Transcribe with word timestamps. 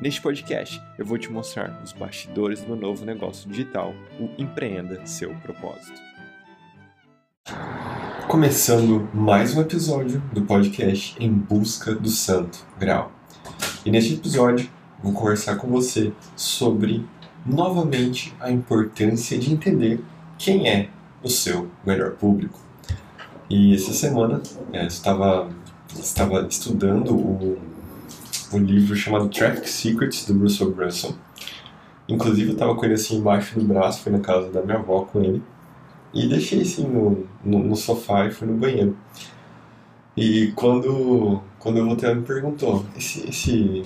Neste 0.00 0.22
podcast, 0.22 0.80
eu 0.96 1.04
vou 1.04 1.18
te 1.18 1.28
mostrar 1.28 1.82
os 1.82 1.92
bastidores 1.92 2.60
do 2.60 2.68
meu 2.68 2.76
novo 2.76 3.04
negócio 3.04 3.50
digital, 3.50 3.92
o 4.20 4.30
Empreenda 4.40 5.04
Seu 5.04 5.34
Propósito. 5.40 6.00
Começando 8.28 9.08
mais 9.12 9.56
um 9.56 9.60
episódio 9.60 10.22
do 10.32 10.42
podcast 10.42 11.16
Em 11.18 11.32
Busca 11.32 11.96
do 11.96 12.08
Santo 12.08 12.64
Grau. 12.78 13.10
E 13.84 13.90
neste 13.90 14.14
episódio, 14.14 14.70
vou 15.02 15.12
conversar 15.12 15.56
com 15.56 15.66
você 15.66 16.12
sobre, 16.36 17.04
novamente, 17.44 18.32
a 18.38 18.52
importância 18.52 19.36
de 19.36 19.52
entender 19.52 20.00
quem 20.38 20.68
é 20.68 20.90
o 21.24 21.28
seu 21.28 21.68
melhor 21.84 22.12
público. 22.12 22.60
E 23.50 23.74
essa 23.74 23.92
semana, 23.92 24.40
eu 24.72 24.86
estava, 24.86 25.50
estava 25.92 26.46
estudando 26.46 27.16
o 27.16 27.77
um 28.52 28.58
livro 28.58 28.94
chamado 28.96 29.28
Traffic 29.28 29.68
Secrets, 29.68 30.24
do 30.26 30.38
Russell 30.38 30.70
Brunson. 30.70 31.14
Inclusive, 32.08 32.52
eu 32.52 32.56
tava 32.56 32.74
com 32.74 32.84
ele 32.84 32.94
assim 32.94 33.18
embaixo 33.18 33.58
do 33.58 33.64
braço, 33.64 34.02
fui 34.02 34.12
na 34.12 34.20
casa 34.20 34.50
da 34.50 34.62
minha 34.62 34.78
avó 34.78 35.02
com 35.02 35.22
ele. 35.22 35.42
E 36.14 36.26
deixei 36.26 36.62
assim 36.62 36.86
no, 36.86 37.26
no, 37.44 37.58
no 37.58 37.76
sofá 37.76 38.26
e 38.26 38.30
fui 38.30 38.48
no 38.48 38.54
banheiro. 38.54 38.96
E 40.16 40.52
quando, 40.56 41.42
quando 41.58 41.78
eu 41.78 41.84
voltei, 41.86 42.08
ela 42.08 42.18
me 42.18 42.24
perguntou: 42.24 42.84
esse, 42.96 43.28
esse, 43.28 43.82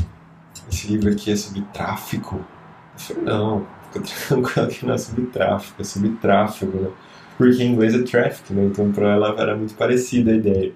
esse 0.71 0.87
livro 0.87 1.11
aqui 1.11 1.33
é 1.33 1.37
sobre 1.37 1.63
tráfico? 1.73 2.37
Eu 2.37 2.99
falei: 2.99 3.23
não, 3.25 3.67
fica 3.91 4.01
tranquilo 4.01 4.69
que 4.71 4.87
não 4.87 4.95
é 4.95 4.99
sobre 4.99 5.27
tráfico, 5.27 5.83
é 5.83 5.85
sobre 5.85 6.11
tráfego, 6.21 6.79
né? 6.79 6.91
Porque 7.37 7.63
em 7.63 7.73
inglês 7.73 7.95
é 7.95 8.03
traffic, 8.03 8.53
né? 8.53 8.65
Então 8.67 8.93
para 8.93 9.13
ela 9.13 9.35
era 9.39 9.57
muito 9.57 9.75
parecida 9.75 10.31
a 10.31 10.35
ideia. 10.35 10.73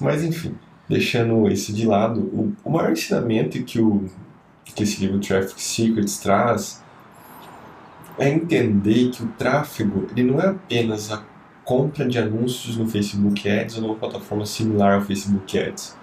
Mas 0.00 0.22
enfim, 0.22 0.54
deixando 0.88 1.48
isso 1.48 1.72
de 1.72 1.86
lado, 1.86 2.20
o, 2.20 2.52
o 2.64 2.70
maior 2.70 2.92
ensinamento 2.92 3.62
que, 3.62 3.80
o, 3.80 4.04
que 4.64 4.82
esse 4.82 5.00
livro 5.00 5.20
Traffic 5.20 5.60
Secrets 5.60 6.18
traz 6.18 6.82
é 8.18 8.28
entender 8.28 9.10
que 9.10 9.22
o 9.22 9.28
tráfego 9.38 10.08
ele 10.10 10.30
não 10.30 10.40
é 10.40 10.48
apenas 10.48 11.12
a 11.12 11.22
compra 11.64 12.08
de 12.08 12.18
anúncios 12.18 12.76
no 12.76 12.88
Facebook 12.88 13.48
Ads 13.48 13.76
ou 13.76 13.82
numa 13.82 13.94
plataforma 13.94 14.46
similar 14.46 14.94
ao 14.94 15.02
Facebook 15.02 15.58
Ads. 15.58 15.96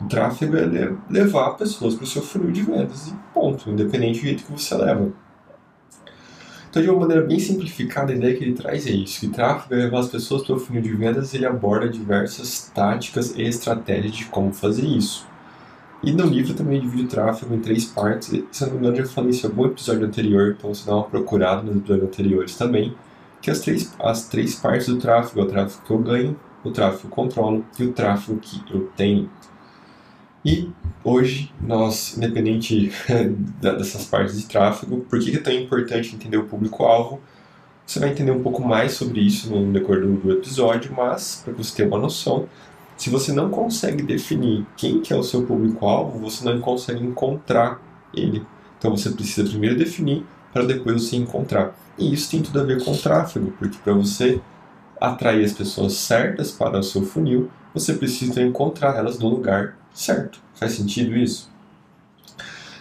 O 0.00 0.04
tráfego 0.06 0.56
é 0.56 0.92
levar 1.10 1.50
pessoas 1.50 1.94
para 1.94 2.04
o 2.04 2.06
seu 2.06 2.22
funil 2.22 2.50
de 2.50 2.62
vendas 2.62 3.08
e 3.08 3.14
ponto, 3.34 3.70
independente 3.70 4.20
do 4.20 4.26
jeito 4.26 4.44
que 4.44 4.52
você 4.52 4.74
leva. 4.74 5.12
Então, 6.72 6.82
de 6.82 6.88
uma 6.88 7.00
maneira 7.00 7.22
bem 7.22 7.38
simplificada, 7.38 8.14
a 8.14 8.16
ideia 8.16 8.34
que 8.34 8.42
ele 8.42 8.54
traz 8.54 8.86
é 8.86 8.90
isso: 8.92 9.20
que 9.20 9.28
tráfego 9.28 9.74
é 9.74 9.76
levar 9.76 9.98
as 9.98 10.08
pessoas 10.08 10.42
para 10.42 10.56
o 10.56 10.58
funil 10.58 10.80
de 10.80 10.90
vendas 10.94 11.34
ele 11.34 11.44
aborda 11.44 11.86
diversas 11.86 12.72
táticas 12.74 13.36
e 13.36 13.42
estratégias 13.42 14.16
de 14.16 14.24
como 14.24 14.54
fazer 14.54 14.86
isso. 14.86 15.26
E 16.02 16.10
no 16.12 16.24
livro 16.24 16.54
também 16.54 16.80
divide 16.80 17.02
o 17.02 17.08
tráfego 17.08 17.54
em 17.54 17.60
três 17.60 17.84
partes. 17.84 18.42
Se 18.50 18.64
não 18.64 18.72
me 18.72 18.78
engano, 18.78 18.96
já 18.96 19.04
falei 19.04 19.32
isso 19.32 19.46
em 19.46 19.50
algum 19.50 19.66
episódio 19.66 20.06
anterior, 20.06 20.56
então 20.58 20.72
você 20.72 20.86
dá 20.86 20.96
uma 20.96 21.04
procurada 21.04 21.60
nos 21.60 21.76
episódios 21.76 22.08
anteriores 22.08 22.56
também. 22.56 22.94
Que 23.42 23.50
as 23.50 23.60
três, 23.60 23.94
as 24.00 24.28
três 24.28 24.54
partes 24.54 24.86
do 24.86 24.96
tráfego 24.96 25.40
é 25.40 25.42
o 25.42 25.46
tráfego 25.46 25.84
que 25.84 25.90
eu 25.90 25.98
ganho, 25.98 26.40
o 26.64 26.70
tráfego 26.70 27.00
que 27.00 27.06
eu 27.06 27.10
controlo 27.10 27.66
e 27.78 27.84
o 27.84 27.92
tráfego 27.92 28.38
que 28.38 28.62
eu 28.74 28.88
tenho. 28.96 29.28
E 30.44 30.70
hoje, 31.04 31.52
nós, 31.60 32.16
independente 32.16 32.92
dessas 33.60 34.04
partes 34.06 34.40
de 34.40 34.46
tráfego, 34.46 35.00
por 35.02 35.20
que 35.20 35.36
é 35.36 35.40
tão 35.40 35.52
importante 35.52 36.14
entender 36.14 36.36
o 36.36 36.44
público-alvo? 36.44 37.20
Você 37.86 38.00
vai 38.00 38.10
entender 38.10 38.30
um 38.30 38.42
pouco 38.42 38.62
mais 38.62 38.92
sobre 38.92 39.20
isso 39.20 39.50
no 39.50 39.72
decorrer 39.72 40.06
do 40.06 40.32
episódio, 40.32 40.92
mas 40.96 41.42
para 41.44 41.52
você 41.52 41.76
ter 41.76 41.88
uma 41.88 41.98
noção, 41.98 42.48
se 42.96 43.10
você 43.10 43.32
não 43.32 43.50
consegue 43.50 44.02
definir 44.02 44.66
quem 44.76 45.00
que 45.00 45.12
é 45.12 45.16
o 45.16 45.22
seu 45.22 45.42
público-alvo, 45.42 46.18
você 46.18 46.44
não 46.44 46.60
consegue 46.60 47.04
encontrar 47.04 47.80
ele. 48.14 48.44
Então 48.78 48.90
você 48.90 49.10
precisa 49.10 49.48
primeiro 49.48 49.76
definir 49.76 50.24
para 50.52 50.64
depois 50.64 51.02
você 51.02 51.16
encontrar. 51.16 51.76
E 51.98 52.12
isso 52.12 52.30
tem 52.30 52.42
tudo 52.42 52.60
a 52.60 52.64
ver 52.64 52.84
com 52.84 52.92
o 52.92 52.96
tráfego, 52.96 53.52
porque 53.58 53.78
para 53.82 53.92
você 53.92 54.40
atrair 55.02 55.44
as 55.44 55.52
pessoas 55.52 55.94
certas 55.94 56.52
para 56.52 56.78
o 56.78 56.82
seu 56.82 57.02
funil, 57.02 57.50
você 57.74 57.94
precisa 57.94 58.40
encontrar 58.40 58.96
elas 58.96 59.18
no 59.18 59.28
lugar 59.28 59.76
certo. 59.92 60.40
Faz 60.54 60.72
sentido 60.72 61.16
isso? 61.16 61.50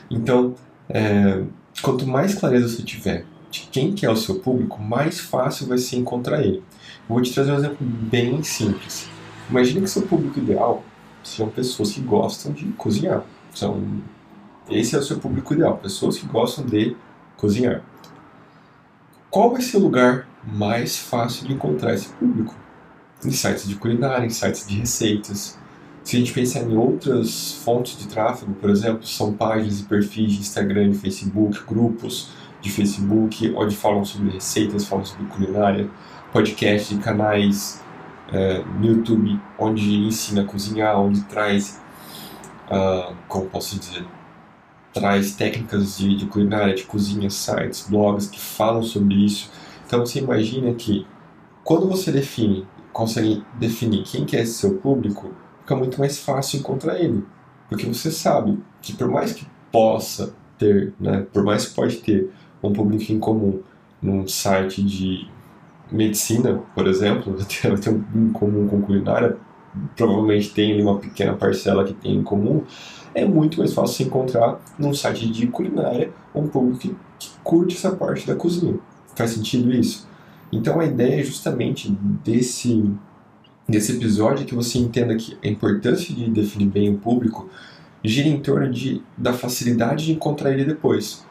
Então, 0.09 0.53
é, 0.87 1.43
quanto 1.81 2.05
mais 2.05 2.35
clareza 2.35 2.67
você 2.67 2.83
tiver 2.83 3.25
de 3.49 3.61
quem 3.71 3.93
que 3.93 4.05
é 4.05 4.09
o 4.09 4.15
seu 4.15 4.35
público, 4.35 4.81
mais 4.81 5.19
fácil 5.19 5.67
vai 5.67 5.77
ser 5.77 5.97
encontrar 5.97 6.41
ele. 6.41 6.63
Eu 7.09 7.15
vou 7.15 7.21
te 7.21 7.33
trazer 7.33 7.51
um 7.51 7.55
exemplo 7.55 7.85
bem 7.85 8.41
simples. 8.43 9.09
Imagine 9.49 9.81
que 9.81 9.87
seu 9.89 10.03
público 10.03 10.39
ideal 10.39 10.83
sejam 11.23 11.49
pessoas 11.49 11.91
que 11.91 12.01
gostam 12.01 12.53
de 12.53 12.65
cozinhar. 12.73 13.23
São, 13.53 13.83
esse 14.69 14.95
é 14.95 14.99
o 14.99 15.03
seu 15.03 15.17
público 15.19 15.53
ideal, 15.53 15.77
pessoas 15.77 16.17
que 16.17 16.25
gostam 16.25 16.65
de 16.65 16.95
cozinhar. 17.35 17.83
Qual 19.31 19.49
vai 19.49 19.61
ser 19.61 19.77
o 19.77 19.79
lugar 19.79 20.27
mais 20.45 20.97
fácil 20.97 21.47
de 21.47 21.53
encontrar 21.53 21.93
esse 21.93 22.09
público? 22.09 22.53
Em 23.23 23.31
sites 23.31 23.65
de 23.65 23.75
culinária, 23.75 24.25
em 24.25 24.29
sites 24.29 24.67
de 24.67 24.77
receitas, 24.77 25.57
se 26.03 26.17
a 26.17 26.19
gente 26.19 26.33
pensar 26.33 26.63
em 26.63 26.75
outras 26.75 27.53
fontes 27.63 27.97
de 27.97 28.09
tráfego, 28.09 28.53
por 28.55 28.69
exemplo, 28.69 29.07
são 29.07 29.31
páginas 29.31 29.79
e 29.79 29.83
perfis 29.83 30.33
de 30.33 30.39
Instagram 30.41 30.89
e 30.89 30.93
Facebook, 30.95 31.63
grupos 31.65 32.27
de 32.59 32.69
Facebook, 32.69 33.53
onde 33.55 33.73
falam 33.73 34.03
sobre 34.03 34.31
receitas, 34.31 34.83
falam 34.83 35.05
sobre 35.05 35.25
culinária, 35.27 35.89
podcasts 36.33 36.91
e 36.91 36.97
canais 36.99 37.81
é, 38.33 38.61
no 38.79 38.85
YouTube, 38.85 39.39
onde 39.57 39.95
ensina 40.07 40.41
a 40.41 40.45
cozinhar, 40.45 40.99
onde 40.99 41.21
traz, 41.21 41.81
uh, 42.69 43.15
como 43.29 43.45
posso 43.45 43.79
dizer, 43.79 44.05
traz 44.93 45.35
técnicas 45.35 45.97
de, 45.97 46.15
de 46.15 46.25
culinária, 46.25 46.75
de 46.75 46.83
cozinha, 46.83 47.29
sites, 47.29 47.87
blogs 47.89 48.27
que 48.27 48.39
falam 48.39 48.83
sobre 48.83 49.15
isso. 49.15 49.51
Então 49.85 50.05
você 50.05 50.19
imagina 50.19 50.73
que 50.73 51.05
quando 51.63 51.87
você 51.87 52.11
define, 52.11 52.67
consegue 52.91 53.43
definir 53.59 54.03
quem 54.03 54.25
que 54.25 54.35
é 54.35 54.41
esse 54.41 54.53
seu 54.53 54.77
público, 54.77 55.31
fica 55.61 55.75
muito 55.75 55.99
mais 55.99 56.19
fácil 56.19 56.59
encontrar 56.59 56.99
ele. 56.99 57.23
Porque 57.69 57.85
você 57.85 58.11
sabe 58.11 58.59
que 58.81 58.93
por 58.93 59.09
mais 59.09 59.33
que 59.33 59.45
possa 59.71 60.33
ter, 60.57 60.93
né, 60.99 61.25
por 61.31 61.43
mais 61.43 61.65
que 61.65 61.75
pode 61.75 61.97
ter 61.97 62.29
um 62.61 62.73
público 62.73 63.11
em 63.11 63.19
comum 63.19 63.61
num 64.01 64.27
site 64.27 64.83
de 64.83 65.27
medicina, 65.91 66.61
por 66.73 66.87
exemplo, 66.87 67.35
ter 67.45 67.89
um 67.89 68.03
em 68.15 68.31
comum 68.31 68.67
com 68.67 68.81
culinária, 68.81 69.37
provavelmente 69.95 70.53
tem 70.53 70.81
uma 70.81 70.99
pequena 70.99 71.33
parcela 71.33 71.83
que 71.83 71.93
tem 71.93 72.15
em 72.15 72.23
comum, 72.23 72.63
é 73.13 73.25
muito 73.25 73.59
mais 73.59 73.73
fácil 73.73 73.95
se 73.95 74.03
encontrar 74.03 74.59
num 74.77 74.93
site 74.93 75.29
de 75.29 75.47
culinária 75.47 76.11
um 76.33 76.47
público 76.47 76.79
que, 76.79 76.95
que 77.19 77.29
curte 77.43 77.75
essa 77.75 77.91
parte 77.91 78.25
da 78.25 78.35
cozinha. 78.35 78.79
Faz 79.15 79.31
sentido 79.31 79.71
isso? 79.73 80.07
Então 80.51 80.79
a 80.79 80.85
ideia 80.85 81.21
é 81.21 81.23
justamente 81.23 81.89
desse 82.23 82.91
desse 83.67 83.93
episódio 83.93 84.45
que 84.45 84.53
você 84.53 84.77
entenda 84.77 85.15
que 85.15 85.37
a 85.43 85.47
importância 85.47 86.13
de 86.13 86.29
definir 86.29 86.67
bem 86.67 86.89
o 86.89 86.97
público 86.97 87.49
gira 88.03 88.27
em 88.27 88.39
torno 88.39 88.69
de, 88.69 89.01
da 89.17 89.31
facilidade 89.31 90.05
de 90.05 90.11
encontrar 90.11 90.51
ele 90.51 90.65
depois. 90.65 91.25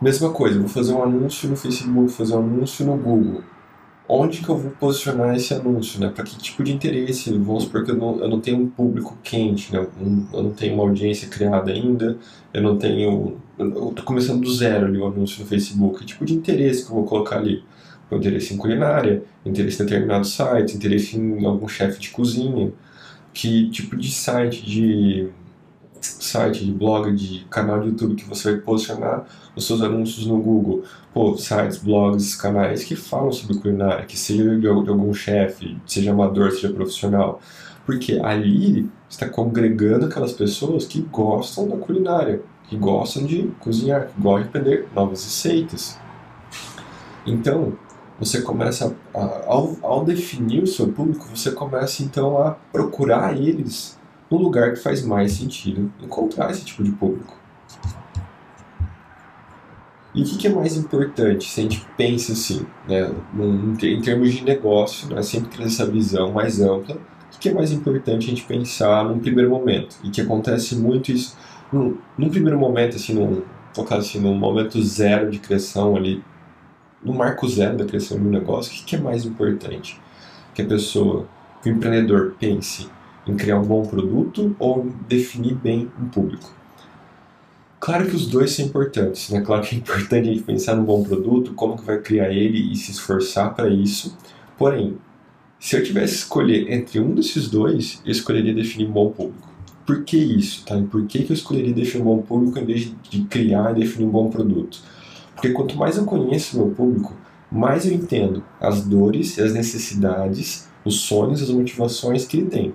Mesma 0.00 0.30
coisa, 0.30 0.58
vou 0.58 0.68
fazer 0.68 0.92
um 0.92 1.02
anúncio 1.02 1.48
no 1.48 1.56
Facebook, 1.56 2.12
fazer 2.12 2.34
um 2.34 2.40
anúncio 2.40 2.84
no 2.84 2.96
Google. 2.96 3.42
Onde 4.08 4.40
que 4.40 4.48
eu 4.48 4.56
vou 4.56 4.70
posicionar 4.70 5.34
esse 5.34 5.52
anúncio, 5.52 6.00
né? 6.00 6.08
Para 6.08 6.22
que 6.22 6.38
tipo 6.38 6.62
de 6.62 6.72
interesse? 6.72 7.32
Vamos 7.32 7.64
supor 7.64 7.84
que 7.84 7.90
eu 7.90 7.96
não, 7.96 8.20
eu 8.20 8.28
não 8.28 8.40
tenho 8.40 8.58
um 8.58 8.68
público 8.68 9.18
quente, 9.22 9.72
né? 9.72 9.84
Eu 10.32 10.42
não 10.42 10.52
tenho 10.52 10.74
uma 10.74 10.84
audiência 10.84 11.28
criada 11.28 11.72
ainda, 11.72 12.16
eu 12.54 12.62
não 12.62 12.78
tenho... 12.78 13.36
Eu 13.58 13.92
tô 13.96 14.02
começando 14.04 14.42
do 14.42 14.52
zero 14.52 14.86
ali 14.86 14.98
o 14.98 15.06
anúncio 15.06 15.42
no 15.42 15.48
Facebook. 15.48 15.98
Que 16.00 16.06
tipo 16.06 16.24
de 16.24 16.34
interesse 16.34 16.84
que 16.84 16.90
eu 16.90 16.96
vou 16.96 17.04
colocar 17.04 17.38
ali? 17.38 17.64
interesse 18.12 18.54
em 18.54 18.56
culinária, 18.56 19.24
interesse 19.44 19.82
em 19.82 19.84
determinado 19.84 20.26
site, 20.26 20.76
interesse 20.76 21.16
em 21.18 21.44
algum 21.44 21.66
chefe 21.66 21.98
de 21.98 22.10
cozinha, 22.10 22.72
que 23.32 23.68
tipo 23.70 23.96
de 23.96 24.10
site, 24.12 24.64
de 24.64 25.28
site, 26.26 26.64
de 26.64 26.72
blog, 26.72 27.12
de 27.12 27.44
canal 27.50 27.80
de 27.80 27.88
YouTube 27.88 28.14
que 28.14 28.28
você 28.28 28.52
vai 28.52 28.60
posicionar 28.60 29.26
os 29.54 29.66
seus 29.66 29.80
anúncios 29.80 30.26
no 30.26 30.38
Google. 30.38 30.82
Pô, 31.12 31.36
sites, 31.36 31.78
blogs, 31.78 32.34
canais 32.34 32.84
que 32.84 32.96
falam 32.96 33.32
sobre 33.32 33.58
culinária, 33.58 34.04
que 34.04 34.18
seja 34.18 34.58
de 34.58 34.66
algum 34.66 35.12
chefe, 35.14 35.76
seja 35.86 36.12
amador, 36.12 36.52
seja 36.52 36.72
profissional. 36.72 37.40
Porque 37.84 38.20
ali 38.22 38.90
está 39.08 39.28
congregando 39.28 40.06
aquelas 40.06 40.32
pessoas 40.32 40.84
que 40.84 41.00
gostam 41.00 41.68
da 41.68 41.76
culinária, 41.76 42.42
que 42.68 42.76
gostam 42.76 43.24
de 43.24 43.50
cozinhar, 43.60 44.08
que 44.08 44.20
gostam 44.20 44.42
de 44.42 44.48
aprender 44.48 44.88
novas 44.94 45.24
receitas. 45.24 45.98
Então, 47.24 47.74
você 48.18 48.40
começa 48.40 48.94
a, 49.14 49.20
ao, 49.46 49.76
ao 49.82 50.04
definir 50.04 50.62
o 50.62 50.66
seu 50.66 50.88
público, 50.88 51.26
você 51.34 51.50
começa 51.50 52.02
então 52.02 52.38
a 52.38 52.52
procurar 52.72 53.36
eles 53.36 53.95
no 54.30 54.38
lugar 54.38 54.72
que 54.72 54.80
faz 54.80 55.02
mais 55.02 55.32
sentido 55.32 55.92
encontrar 56.02 56.50
esse 56.50 56.64
tipo 56.64 56.82
de 56.82 56.90
público. 56.92 57.36
E 60.14 60.22
o 60.22 60.24
que, 60.24 60.46
é 60.46 60.50
mais 60.50 60.76
importante 60.76 61.46
se 61.46 61.60
a 61.60 61.62
gente 61.62 61.86
pensa 61.96 62.32
assim, 62.32 62.66
né, 62.88 63.12
em 63.82 64.00
termos 64.00 64.32
de 64.32 64.42
negócio, 64.44 65.14
né, 65.14 65.22
sempre 65.22 65.54
ter 65.54 65.64
essa 65.64 65.84
visão 65.84 66.32
mais 66.32 66.58
ampla, 66.58 66.96
o 67.34 67.38
que 67.38 67.50
é 67.50 67.52
mais 67.52 67.70
importante 67.70 68.24
a 68.24 68.28
gente 68.30 68.44
pensar 68.44 69.04
num 69.04 69.18
primeiro 69.18 69.50
momento? 69.50 69.96
E 70.02 70.08
que 70.08 70.22
acontece 70.22 70.74
muito 70.74 71.12
isso 71.12 71.36
num, 71.70 71.98
num 72.16 72.30
primeiro 72.30 72.58
momento, 72.58 72.96
assim, 72.96 73.12
num, 73.12 73.42
focar 73.74 73.98
assim, 73.98 74.18
num 74.18 74.34
momento 74.34 74.82
zero 74.82 75.30
de 75.30 75.38
criação 75.38 75.94
ali, 75.94 76.24
no 77.02 77.12
marco 77.12 77.46
zero 77.46 77.76
da 77.76 77.84
criação 77.84 78.18
de 78.18 78.26
um 78.26 78.30
negócio, 78.30 78.72
o 78.72 78.86
que 78.86 78.96
é 78.96 78.98
mais 78.98 79.26
importante? 79.26 80.00
Que 80.54 80.62
a 80.62 80.66
pessoa, 80.66 81.28
que 81.62 81.68
o 81.68 81.72
empreendedor 81.72 82.34
pense 82.40 82.88
em 83.26 83.36
criar 83.36 83.58
um 83.58 83.64
bom 83.64 83.82
produto 83.84 84.54
ou 84.58 84.86
definir 85.08 85.54
bem 85.54 85.90
um 86.00 86.08
público? 86.08 86.54
Claro 87.78 88.06
que 88.06 88.16
os 88.16 88.26
dois 88.26 88.52
são 88.52 88.64
importantes, 88.64 89.30
né? 89.30 89.40
Claro 89.40 89.62
que 89.62 89.76
é 89.76 89.78
importante 89.78 90.28
a 90.28 90.32
gente 90.32 90.42
pensar 90.42 90.74
num 90.74 90.84
bom 90.84 91.02
produto, 91.02 91.52
como 91.54 91.76
que 91.76 91.84
vai 91.84 91.98
criar 91.98 92.32
ele 92.32 92.72
e 92.72 92.76
se 92.76 92.90
esforçar 92.90 93.54
para 93.54 93.68
isso. 93.68 94.16
Porém, 94.56 94.96
se 95.58 95.76
eu 95.76 95.82
tivesse 95.82 96.14
que 96.14 96.20
escolher 96.20 96.72
entre 96.72 97.00
um 97.00 97.14
desses 97.14 97.48
dois, 97.48 98.00
eu 98.04 98.12
escolheria 98.12 98.54
definir 98.54 98.88
um 98.88 98.92
bom 98.92 99.10
público. 99.10 99.48
Por 99.86 100.04
que 100.04 100.16
isso? 100.16 100.64
Tá? 100.64 100.76
E 100.76 100.84
por 100.84 101.06
que, 101.06 101.22
que 101.22 101.32
eu 101.32 101.34
escolheria 101.34 101.72
definir 101.72 102.02
um 102.02 102.06
bom 102.06 102.22
público 102.22 102.58
em 102.58 102.64
vez 102.64 102.92
de 103.08 103.22
criar 103.24 103.70
e 103.72 103.80
definir 103.80 104.06
um 104.06 104.10
bom 104.10 104.28
produto? 104.30 104.80
Porque 105.34 105.50
quanto 105.50 105.76
mais 105.76 105.96
eu 105.96 106.04
conheço 106.04 106.56
o 106.56 106.66
meu 106.66 106.74
público, 106.74 107.14
mais 107.50 107.86
eu 107.86 107.92
entendo 107.92 108.42
as 108.60 108.84
dores 108.84 109.38
as 109.38 109.52
necessidades, 109.52 110.68
os 110.84 111.00
sonhos 111.00 111.42
as 111.42 111.50
motivações 111.50 112.24
que 112.24 112.38
ele 112.38 112.46
tem. 112.46 112.74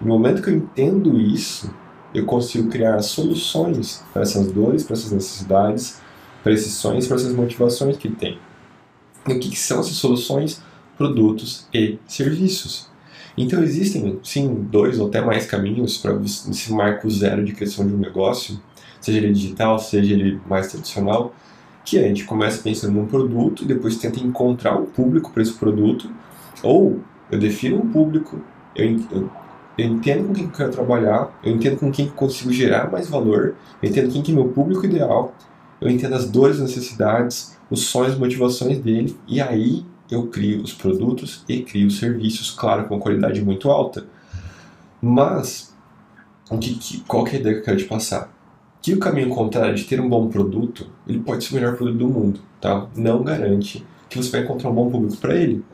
No 0.00 0.08
momento 0.08 0.42
que 0.42 0.50
eu 0.50 0.56
entendo 0.56 1.20
isso, 1.20 1.72
eu 2.14 2.24
consigo 2.26 2.68
criar 2.68 3.00
soluções 3.02 4.04
para 4.12 4.22
essas 4.22 4.50
dores, 4.52 4.84
para 4.84 4.94
essas 4.94 5.12
necessidades, 5.12 6.00
para 6.42 6.52
esses 6.52 6.74
sonhos, 6.74 7.06
para 7.06 7.16
essas 7.16 7.32
motivações 7.32 7.96
que 7.96 8.08
tem. 8.08 8.38
E 9.26 9.32
o 9.32 9.38
que, 9.38 9.50
que 9.50 9.58
são 9.58 9.80
essas 9.80 9.94
soluções? 9.94 10.60
Produtos 10.98 11.66
e 11.72 11.98
serviços. 12.06 12.90
Então 13.36 13.62
existem, 13.62 14.20
sim, 14.22 14.66
dois 14.70 14.98
ou 14.98 15.08
até 15.08 15.20
mais 15.20 15.46
caminhos 15.46 15.96
para 15.96 16.14
esse 16.22 16.72
marco 16.72 17.08
zero 17.08 17.44
de 17.44 17.52
criação 17.52 17.86
de 17.86 17.94
um 17.94 17.98
negócio, 17.98 18.60
seja 19.00 19.18
ele 19.18 19.32
digital, 19.32 19.78
seja 19.78 20.12
ele 20.12 20.40
mais 20.46 20.68
tradicional, 20.68 21.34
que 21.84 21.98
a 21.98 22.02
gente 22.02 22.24
começa 22.24 22.62
pensando 22.62 22.92
num 22.92 23.06
produto 23.06 23.64
e 23.64 23.66
depois 23.66 23.96
tenta 23.96 24.20
encontrar 24.20 24.76
um 24.78 24.84
público 24.84 25.30
para 25.30 25.42
esse 25.42 25.54
produto, 25.54 26.10
ou 26.62 27.00
eu 27.30 27.38
defino 27.38 27.78
um 27.78 27.90
público, 27.90 28.40
eu, 28.76 29.00
eu, 29.10 29.30
eu, 29.76 29.86
entendo 29.86 30.28
com 30.28 30.34
quem 30.34 30.44
eu 30.44 30.50
quero 30.50 30.70
trabalhar, 30.70 31.38
eu 31.42 31.52
entendo 31.52 31.78
com 31.78 31.90
quem 31.90 32.06
eu 32.06 32.12
consigo 32.12 32.52
gerar 32.52 32.90
mais 32.90 33.08
valor, 33.08 33.54
eu 33.82 33.88
entendo 33.88 34.12
quem 34.12 34.22
que 34.22 34.32
é 34.32 34.34
meu 34.34 34.48
público 34.48 34.84
ideal, 34.84 35.34
eu 35.80 35.88
entendo 35.88 36.14
as 36.14 36.28
dores, 36.28 36.60
necessidades, 36.60 37.56
os 37.70 37.86
sonhos, 37.86 38.18
motivações 38.18 38.78
dele, 38.78 39.16
e 39.26 39.40
aí 39.40 39.84
eu 40.10 40.26
crio 40.28 40.62
os 40.62 40.72
produtos 40.72 41.44
e 41.48 41.62
crio 41.62 41.86
os 41.86 41.98
serviços, 41.98 42.50
claro, 42.50 42.84
com 42.84 43.00
qualidade 43.00 43.42
muito 43.42 43.70
alta. 43.70 44.06
Mas, 45.00 45.74
o 46.50 46.58
que, 46.58 46.74
que, 46.74 47.00
qual 47.00 47.24
que 47.24 47.34
é 47.34 47.38
a 47.38 47.40
ideia 47.40 47.54
que 47.54 47.60
eu 47.60 47.64
quero 47.64 47.78
te 47.78 47.84
passar? 47.84 48.32
Que 48.80 48.94
o 48.94 48.98
caminho 48.98 49.30
contrário 49.30 49.74
de 49.74 49.84
ter 49.84 50.00
um 50.00 50.08
bom 50.08 50.28
produto, 50.28 50.86
ele 51.06 51.20
pode 51.20 51.44
ser 51.44 51.52
o 51.52 51.54
melhor 51.54 51.76
produto 51.76 51.98
do 51.98 52.08
mundo, 52.08 52.40
tá? 52.60 52.86
Não 52.94 53.22
garante 53.22 53.84
que 54.08 54.18
você 54.18 54.30
vai 54.30 54.42
encontrar 54.42 54.70
um 54.70 54.74
bom 54.74 54.90
público 54.90 55.16
para 55.16 55.34
ele. 55.34 55.64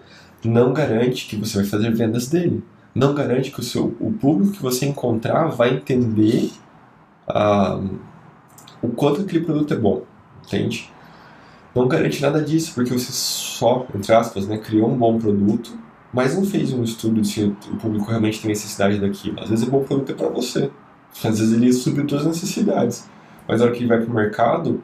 Não 0.44 0.72
garante 0.72 1.26
que 1.26 1.36
você 1.36 1.58
vai 1.58 1.66
fazer 1.66 1.92
vendas 1.92 2.28
dele. 2.28 2.62
Não 2.94 3.14
garante 3.14 3.50
que 3.50 3.60
o, 3.60 3.62
seu, 3.62 3.96
o 4.00 4.12
público 4.12 4.52
que 4.52 4.62
você 4.62 4.86
encontrar 4.86 5.48
vai 5.48 5.74
entender 5.74 6.50
ah, 7.28 7.80
o 8.82 8.88
quanto 8.88 9.22
aquele 9.22 9.44
produto 9.44 9.74
é 9.74 9.76
bom, 9.76 10.02
entende? 10.44 10.90
não 11.78 11.86
garante 11.86 12.20
nada 12.20 12.42
disso, 12.42 12.72
porque 12.74 12.92
você 12.92 13.12
só, 13.12 13.86
entre 13.94 14.12
aspas, 14.12 14.46
né, 14.46 14.58
criou 14.58 14.90
um 14.90 14.96
bom 14.96 15.18
produto, 15.18 15.78
mas 16.12 16.34
não 16.34 16.44
fez 16.44 16.72
um 16.72 16.82
estudo 16.82 17.20
de 17.20 17.28
se 17.28 17.44
o 17.44 17.76
público 17.76 18.06
realmente 18.06 18.40
tem 18.40 18.48
necessidade 18.48 18.98
daquilo. 18.98 19.40
Às 19.40 19.50
vezes 19.50 19.66
o 19.66 19.70
bom 19.70 19.84
produto 19.84 20.10
é 20.10 20.14
para 20.14 20.28
você, 20.28 20.70
às 21.24 21.38
vezes 21.38 21.52
ele 21.52 21.72
supre 21.72 22.04
todas 22.04 22.26
as 22.26 22.32
necessidades, 22.40 23.08
mas 23.46 23.60
na 23.60 23.66
hora 23.66 23.74
que 23.74 23.80
ele 23.80 23.88
vai 23.88 24.00
para 24.00 24.10
o 24.10 24.14
mercado, 24.14 24.82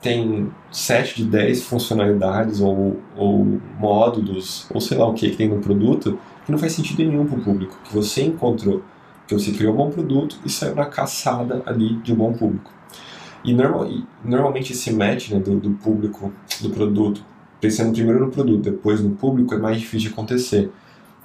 tem 0.00 0.50
7 0.70 1.16
de 1.16 1.24
10 1.24 1.62
funcionalidades 1.62 2.60
ou, 2.60 3.00
ou 3.16 3.60
módulos, 3.78 4.66
ou 4.72 4.80
sei 4.80 4.98
lá 4.98 5.06
o 5.06 5.14
que 5.14 5.30
que 5.30 5.36
tem 5.36 5.48
no 5.48 5.60
produto, 5.60 6.18
que 6.44 6.52
não 6.52 6.58
faz 6.58 6.72
sentido 6.72 7.04
nenhum 7.04 7.26
para 7.26 7.38
o 7.38 7.42
público, 7.42 7.78
que 7.84 7.94
você 7.94 8.22
encontrou, 8.22 8.82
que 9.26 9.34
você 9.34 9.52
criou 9.52 9.74
um 9.74 9.76
bom 9.76 9.90
produto 9.90 10.38
e 10.44 10.50
saiu 10.50 10.74
na 10.74 10.86
caçada 10.86 11.62
ali 11.66 11.96
de 11.96 12.12
um 12.12 12.16
bom 12.16 12.32
público. 12.32 12.70
E, 13.44 13.52
normal, 13.52 13.88
normalmente 14.24 14.72
esse 14.72 14.92
match 14.92 15.30
né, 15.30 15.38
do, 15.38 15.58
do, 15.58 15.70
público, 15.72 16.32
do 16.60 16.70
produto, 16.70 17.22
pensando 17.60 17.92
primeiro 17.92 18.20
no 18.20 18.30
produto, 18.30 18.62
depois 18.62 19.02
no 19.02 19.10
público, 19.10 19.54
é 19.54 19.58
mais 19.58 19.78
difícil 19.78 20.08
de 20.08 20.14
acontecer. 20.14 20.70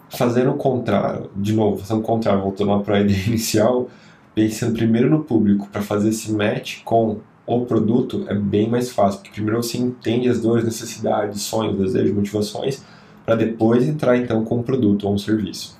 Fazendo 0.09 0.51
o 0.51 0.55
contrário, 0.55 1.29
de 1.35 1.53
novo, 1.53 1.77
fazendo 1.77 1.99
o 1.99 2.03
contrário, 2.03 2.41
voltando 2.41 2.79
para 2.81 2.97
a 2.97 3.01
ideia 3.01 3.23
inicial, 3.27 3.89
pensando 4.33 4.73
primeiro 4.73 5.09
no 5.09 5.23
público 5.23 5.67
para 5.71 5.81
fazer 5.81 6.09
esse 6.09 6.31
match 6.31 6.81
com 6.83 7.19
o 7.45 7.65
produto 7.65 8.25
é 8.27 8.35
bem 8.35 8.69
mais 8.69 8.91
fácil, 8.91 9.21
porque 9.21 9.33
primeiro 9.33 9.61
você 9.63 9.77
entende 9.77 10.29
as 10.29 10.39
dores, 10.39 10.63
necessidades, 10.63 11.41
sonhos, 11.41 11.77
desejos, 11.77 12.13
motivações, 12.13 12.83
para 13.29 13.35
depois 13.35 13.87
entrar 13.87 14.17
então 14.17 14.43
com 14.43 14.57
um 14.57 14.63
produto 14.63 15.07
ou 15.07 15.13
um 15.13 15.17
serviço. 15.19 15.77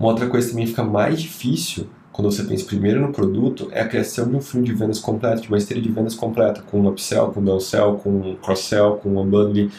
Uma 0.00 0.08
outra 0.08 0.26
coisa 0.26 0.46
que 0.46 0.54
também 0.54 0.66
fica 0.66 0.82
mais 0.82 1.20
difícil 1.20 1.86
quando 2.10 2.32
você 2.32 2.42
pensa 2.44 2.64
primeiro 2.64 2.98
no 2.98 3.12
produto, 3.12 3.68
é 3.72 3.82
a 3.82 3.88
criação 3.88 4.26
de 4.26 4.34
um 4.34 4.40
funil 4.40 4.64
de 4.64 4.72
vendas 4.72 5.00
completo, 5.00 5.42
de 5.42 5.48
uma 5.48 5.58
esteira 5.58 5.82
de 5.82 5.90
vendas 5.90 6.14
completa, 6.14 6.62
com 6.62 6.80
um 6.80 6.88
upsell, 6.88 7.30
com 7.30 7.40
um 7.40 7.44
downsell, 7.44 7.96
com 7.96 8.08
um 8.08 8.36
cross-sell, 8.36 8.96
com 9.02 9.10
um 9.10 9.20
unbundling, 9.20 9.70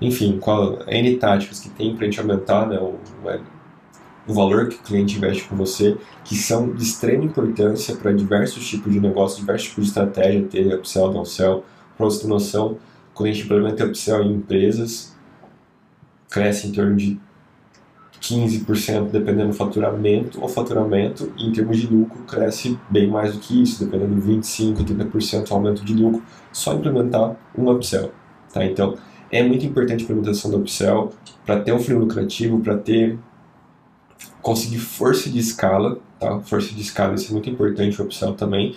enfim, 0.00 0.38
com 0.38 0.78
N 0.86 1.16
táticas 1.16 1.60
que 1.60 1.68
tem 1.68 1.94
para 1.94 2.06
a 2.06 2.10
gente 2.10 2.20
aumentar 2.20 2.66
né, 2.66 2.78
o, 2.78 2.94
o 4.26 4.32
valor 4.32 4.68
que 4.68 4.76
o 4.76 4.78
cliente 4.78 5.18
investe 5.18 5.44
com 5.44 5.56
você, 5.56 5.98
que 6.24 6.36
são 6.36 6.72
de 6.72 6.84
extrema 6.84 7.24
importância 7.24 7.96
para 7.96 8.12
diversos 8.12 8.66
tipos 8.66 8.90
de 8.90 8.98
negócio, 8.98 9.40
diversos 9.40 9.68
tipos 9.68 9.84
de 9.84 9.90
estratégia, 9.90 10.42
ter 10.44 10.74
upsell, 10.74 11.10
downsell. 11.10 11.64
Para 11.98 12.06
você 12.06 12.22
ter 12.22 12.28
noção, 12.28 12.78
quando 13.12 13.28
a 13.28 13.32
gente 13.32 13.44
implementa 13.44 13.84
upsell 13.84 14.22
em 14.22 14.34
empresas, 14.34 15.11
cresce 16.32 16.66
em 16.66 16.72
torno 16.72 16.96
de 16.96 17.20
15% 18.20 19.10
dependendo 19.10 19.48
do 19.48 19.54
faturamento, 19.54 20.42
o 20.42 20.48
faturamento 20.48 21.32
em 21.36 21.52
termos 21.52 21.78
de 21.78 21.86
lucro 21.88 22.22
cresce 22.22 22.78
bem 22.88 23.08
mais 23.08 23.34
do 23.34 23.40
que 23.40 23.62
isso, 23.62 23.84
dependendo 23.84 24.14
de 24.14 24.28
25%, 24.28 24.84
30% 24.84 25.50
aumento 25.50 25.84
de 25.84 25.92
lucro, 25.92 26.22
só 26.52 26.72
implementar 26.74 27.36
um 27.56 27.70
upsell. 27.70 28.12
Tá? 28.52 28.64
Então, 28.64 28.96
é 29.30 29.42
muito 29.42 29.66
importante 29.66 30.00
a 30.00 30.04
implementação 30.04 30.50
do 30.50 30.58
upsell 30.58 31.12
para 31.44 31.60
ter 31.60 31.72
um 31.72 31.78
fluxo 31.78 31.98
lucrativo, 31.98 32.60
para 32.60 32.78
ter 32.78 33.18
conseguir 34.40 34.78
força 34.78 35.28
de 35.28 35.38
escala, 35.38 35.98
tá? 36.18 36.40
Força 36.40 36.74
de 36.74 36.80
escala, 36.80 37.14
isso 37.14 37.30
é 37.30 37.32
muito 37.32 37.50
importante 37.50 38.00
o 38.00 38.04
upsell 38.04 38.34
também. 38.34 38.74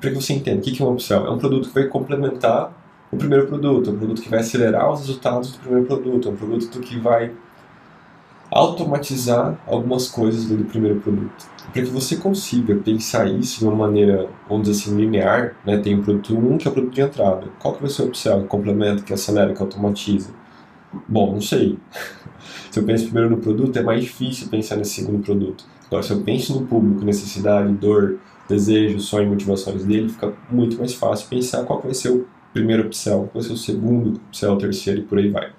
Para 0.00 0.10
que 0.10 0.16
você 0.16 0.32
entenda 0.32 0.58
o 0.58 0.60
que 0.60 0.82
é 0.82 0.84
um 0.84 0.92
upsell, 0.92 1.26
é 1.26 1.30
um 1.30 1.38
produto 1.38 1.68
que 1.68 1.74
vai 1.74 1.84
complementar 1.84 2.72
o 3.10 3.16
primeiro 3.16 3.46
produto, 3.46 3.90
um 3.90 3.98
produto 3.98 4.22
que 4.22 4.28
vai 4.28 4.40
acelerar 4.40 4.90
os 4.90 5.00
resultados 5.00 5.52
do 5.52 5.58
primeiro 5.58 5.86
produto, 5.86 6.30
um 6.30 6.36
produto 6.36 6.80
que 6.80 6.98
vai 6.98 7.32
automatizar 8.50 9.58
algumas 9.66 10.08
coisas 10.08 10.46
do 10.46 10.64
primeiro 10.64 11.00
produto. 11.00 11.46
Para 11.72 11.82
que 11.82 11.90
você 11.90 12.16
consiga 12.16 12.76
pensar 12.76 13.26
isso 13.26 13.58
de 13.58 13.64
uma 13.64 13.74
maneira, 13.74 14.28
vamos 14.48 14.68
dizer 14.68 14.82
assim, 14.82 14.96
linear, 14.96 15.56
né? 15.64 15.78
tem 15.78 15.98
o 15.98 16.02
produto 16.02 16.36
1 16.36 16.58
que 16.58 16.68
é 16.68 16.70
o 16.70 16.74
produto 16.74 16.94
de 16.94 17.00
entrada. 17.00 17.46
Qual 17.58 17.74
que 17.74 17.80
vai 17.80 17.90
ser 17.90 18.02
o 18.02 18.06
upsell, 18.06 18.42
que 18.42 18.46
complementa, 18.46 19.02
que 19.02 19.12
acelera, 19.12 19.52
que 19.52 19.60
automatiza? 19.60 20.30
Bom, 21.08 21.32
não 21.32 21.40
sei. 21.40 21.78
se 22.70 22.78
eu 22.78 22.84
penso 22.84 23.06
primeiro 23.06 23.30
no 23.30 23.38
produto, 23.38 23.76
é 23.76 23.82
mais 23.82 24.02
difícil 24.02 24.48
pensar 24.48 24.76
nesse 24.76 25.02
segundo 25.02 25.18
produto. 25.20 25.64
Agora, 25.86 26.02
se 26.02 26.12
eu 26.12 26.20
penso 26.22 26.60
no 26.60 26.66
público, 26.66 27.04
necessidade, 27.04 27.72
dor, 27.72 28.18
desejo, 28.48 29.00
sonho 29.00 29.28
motivações 29.28 29.84
dele, 29.84 30.08
fica 30.08 30.32
muito 30.50 30.78
mais 30.78 30.94
fácil 30.94 31.28
pensar 31.28 31.64
qual 31.64 31.80
vai 31.80 31.94
ser 31.94 32.10
o 32.10 32.26
primeiro 32.54 32.86
upsell, 32.86 33.28
qual 33.30 33.30
vai 33.34 33.42
ser 33.42 33.52
o 33.52 33.56
segundo 33.56 34.20
upsell, 34.28 34.54
o 34.54 34.58
terceiro 34.58 35.00
e 35.00 35.04
por 35.04 35.18
aí 35.18 35.28
vai. 35.28 35.52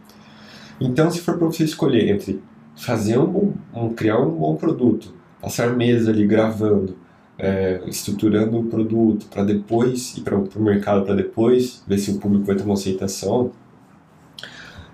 Então, 0.82 1.12
se 1.12 1.20
for 1.20 1.38
para 1.38 1.46
você 1.46 1.64
escolher 1.64 2.10
entre 2.10 2.42
fazer 2.76 3.20
um, 3.20 3.54
um, 3.74 3.94
criar 3.94 4.20
um 4.20 4.32
bom 4.32 4.56
produto, 4.56 5.14
passar 5.42 5.76
meses 5.76 6.08
ali 6.08 6.26
gravando, 6.26 6.98
é, 7.38 7.82
estruturando 7.86 8.58
o 8.58 8.66
produto 8.66 9.28
para 9.28 9.44
depois 9.44 10.18
ir 10.18 10.22
para 10.22 10.36
o 10.38 10.62
mercado 10.62 11.06
para 11.06 11.16
depois 11.16 11.84
ver 11.86 11.98
se 11.98 12.12
o 12.12 12.18
público 12.18 12.46
vai 12.46 12.56
ter 12.56 12.64
uma 12.64 12.74
aceitação, 12.74 13.52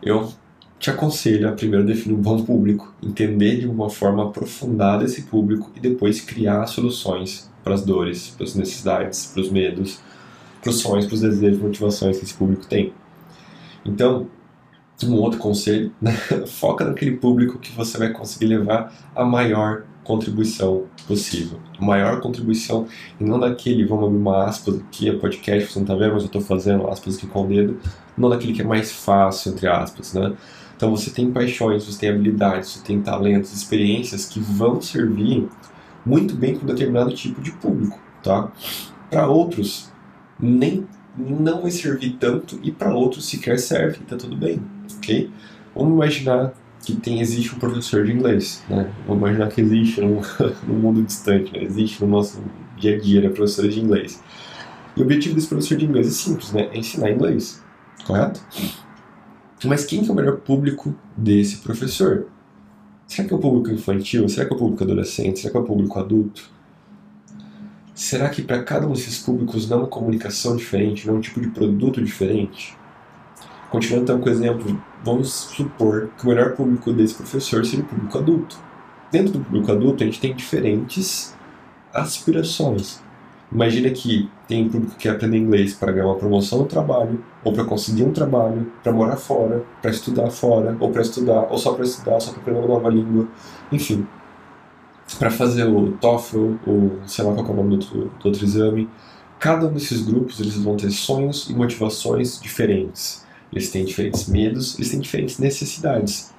eu 0.02 0.32
te 0.80 0.90
aconselho 0.90 1.48
a 1.48 1.52
primeiro 1.52 1.86
definir 1.86 2.16
um 2.16 2.22
bom 2.22 2.44
público, 2.44 2.92
entender 3.04 3.60
de 3.60 3.68
uma 3.68 3.90
forma 3.90 4.24
aprofundada 4.24 5.04
esse 5.04 5.24
público 5.24 5.72
e 5.76 5.80
depois 5.80 6.20
criar 6.20 6.66
soluções 6.66 7.52
para 7.64 7.76
as 7.76 7.86
dores, 7.86 8.30
para 8.36 8.46
as 8.46 8.56
necessidades, 8.56 9.28
para 9.28 9.42
os 9.42 9.52
medos, 9.52 10.02
para 10.62 10.70
os 10.70 10.80
sonhos, 10.80 11.06
para 11.06 11.16
os 11.16 11.22
desejos, 11.22 11.60
motivações 11.60 12.18
que 12.18 12.24
esse 12.24 12.34
público 12.34 12.66
tem. 12.68 12.94
Então, 13.84 14.28
um 15.04 15.16
outro 15.16 15.40
conselho, 15.40 15.92
né? 16.02 16.12
foca 16.46 16.86
naquele 16.86 17.18
público 17.18 17.58
que 17.58 17.72
você 17.72 17.98
vai 17.98 18.10
conseguir 18.10 18.46
levar 18.46 18.94
a 19.16 19.26
maior 19.26 19.84
contribuição 20.04 20.86
possível. 21.08 21.60
Maior 21.80 22.22
contribuição, 22.22 22.88
e 23.20 23.24
não 23.24 23.40
daquele, 23.40 23.86
vamos 23.86 24.06
abrir 24.06 24.18
uma 24.18 24.46
aspas 24.46 24.80
aqui, 24.80 25.10
é 25.10 25.14
podcast, 25.14 25.72
você 25.72 25.80
não 25.80 25.86
tá 25.86 25.96
vendo, 25.96 26.14
mas 26.14 26.24
eu 26.24 26.28
estou 26.28 26.42
fazendo 26.42 26.88
aspas 26.88 27.18
aqui 27.18 27.28
com 27.28 27.44
o 27.44 27.48
dedo, 27.48 27.80
não 28.18 28.30
daquele 28.30 28.54
que 28.54 28.62
é 28.62 28.66
mais 28.66 28.92
fácil, 28.92 29.52
entre 29.52 29.68
aspas, 29.68 30.14
né? 30.14 30.34
Então 30.76 30.90
você 30.90 31.12
tem 31.12 31.32
paixões, 31.32 31.86
você 31.86 32.00
tem 32.00 32.10
habilidades, 32.10 32.70
você 32.70 32.84
tem 32.84 33.02
talentos, 33.02 33.54
experiências 33.54 34.26
que 34.26 34.40
vão 34.40 34.82
servir 34.82 35.48
muito 36.04 36.34
bem 36.36 36.56
para 36.56 36.64
um 36.64 36.68
determinado 36.68 37.14
tipo 37.14 37.40
de 37.40 37.52
público, 37.52 38.00
tá? 38.24 38.52
Para 39.10 39.28
outros, 39.28 39.91
nem 40.42 40.88
não 41.18 41.62
vai 41.62 41.72
servir 41.72 42.18
tanto 42.20 42.60
e 42.64 42.72
para 42.72 42.94
outros 42.94 43.26
sequer 43.26 43.60
serve, 43.60 44.00
tá 44.00 44.16
tudo 44.16 44.36
bem, 44.36 44.62
ok? 44.98 45.30
Vamos 45.76 45.94
imaginar 45.94 46.54
que 46.84 46.96
tem, 46.96 47.22
existe 47.22 47.54
um 47.54 47.60
professor 47.60 48.06
de 48.06 48.12
inglês, 48.12 48.64
né? 48.70 48.92
Vamos 49.06 49.22
imaginar 49.22 49.50
que 49.50 49.62
existe 49.62 50.02
no, 50.02 50.22
no 50.68 50.74
mundo 50.74 51.04
distante, 51.04 51.54
né? 51.54 51.64
existe 51.64 52.02
no 52.02 52.10
nosso 52.10 52.42
dia 52.78 52.96
a 52.96 53.00
dia, 53.00 53.22
né? 53.22 53.30
Professores 53.30 53.74
de 53.74 53.82
inglês. 53.82 54.22
E 54.96 55.00
o 55.00 55.04
objetivo 55.04 55.36
desse 55.36 55.48
professor 55.48 55.78
de 55.78 55.86
inglês 55.86 56.08
é 56.08 56.12
simples, 56.12 56.52
né? 56.52 56.70
É 56.74 56.78
ensinar 56.78 57.12
inglês, 57.12 57.62
correto? 58.06 58.42
Mas 59.64 59.86
quem 59.86 60.02
que 60.04 60.10
é 60.10 60.12
o 60.12 60.16
melhor 60.16 60.38
público 60.38 60.96
desse 61.16 61.58
professor? 61.58 62.28
Será 63.06 63.28
que 63.28 63.34
é 63.34 63.38
o 63.38 63.40
público 63.40 63.70
infantil? 63.70 64.28
Será 64.28 64.48
que 64.48 64.54
é 64.54 64.56
o 64.56 64.60
público 64.60 64.84
adolescente? 64.84 65.40
Será 65.40 65.52
que 65.52 65.58
é 65.58 65.60
o 65.60 65.64
público 65.64 66.00
adulto? 66.00 66.50
Será 68.02 68.30
que 68.30 68.42
para 68.42 68.64
cada 68.64 68.88
um 68.88 68.94
desses 68.94 69.20
públicos 69.20 69.70
não 69.70 69.78
é 69.78 69.80
uma 69.82 69.88
comunicação 69.88 70.56
diferente, 70.56 71.06
não 71.06 71.14
é 71.14 71.18
um 71.20 71.22
tipo 71.22 71.40
de 71.40 71.50
produto 71.50 72.04
diferente? 72.04 72.76
Continuando 73.70 74.06
então 74.06 74.20
com 74.20 74.28
o 74.28 74.32
exemplo, 74.32 74.82
vamos 75.04 75.32
supor 75.32 76.10
que 76.18 76.26
o 76.26 76.30
melhor 76.30 76.56
público 76.56 76.92
desse 76.92 77.14
professor 77.14 77.64
seja 77.64 77.84
o 77.84 77.86
público 77.86 78.18
adulto. 78.18 78.58
Dentro 79.12 79.34
do 79.34 79.42
público 79.42 79.72
adulto, 79.72 80.02
a 80.02 80.08
gente 80.08 80.20
tem 80.20 80.34
diferentes 80.34 81.36
aspirações. 81.94 83.00
Imagina 83.52 83.92
que 83.92 84.28
tem 84.48 84.66
um 84.66 84.70
público 84.70 84.96
que 84.96 85.04
quer 85.04 85.12
aprender 85.12 85.38
inglês 85.38 85.76
para 85.76 85.92
ganhar 85.92 86.08
uma 86.08 86.18
promoção 86.18 86.58
no 86.58 86.66
trabalho, 86.66 87.24
ou 87.44 87.54
para 87.54 87.66
conseguir 87.66 88.04
um 88.04 88.12
trabalho, 88.12 88.72
para 88.82 88.92
morar 88.92 89.18
fora, 89.18 89.64
para 89.80 89.92
estudar 89.92 90.32
fora, 90.32 90.76
ou 90.80 90.90
para 90.90 91.04
estudar, 91.04 91.52
ou 91.52 91.58
só 91.60 91.74
para 91.74 91.86
estudar, 91.86 92.20
só 92.20 92.32
para 92.32 92.42
aprender 92.42 92.62
uma 92.62 92.68
nova 92.68 92.90
língua, 92.90 93.28
enfim. 93.72 94.08
Para 95.18 95.30
fazer 95.30 95.66
o 95.66 95.92
TOEFL, 95.94 96.56
ou 96.66 97.00
sei 97.06 97.24
lá 97.24 97.34
qual 97.34 97.48
é 97.48 97.52
o 97.52 97.56
nome 97.56 97.70
do 97.70 97.76
outro, 97.76 98.12
do 98.20 98.26
outro 98.28 98.44
exame. 98.44 98.90
Cada 99.40 99.68
um 99.68 99.74
desses 99.74 100.02
grupos 100.02 100.40
eles 100.40 100.56
vão 100.56 100.76
ter 100.76 100.92
sonhos 100.92 101.50
e 101.50 101.54
motivações 101.54 102.40
diferentes. 102.40 103.26
Eles 103.52 103.70
têm 103.70 103.84
diferentes 103.84 104.28
medos, 104.28 104.76
eles 104.76 104.92
têm 104.92 105.00
diferentes 105.00 105.38
necessidades. 105.40 106.32